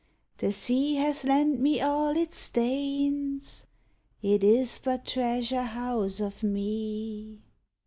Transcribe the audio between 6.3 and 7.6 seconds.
me.